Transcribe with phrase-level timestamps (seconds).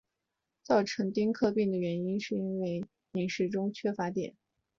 [0.63, 4.33] 造成克汀病的原因是因为饮食中缺乏碘。